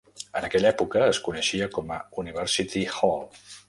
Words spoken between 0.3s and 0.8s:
En aquella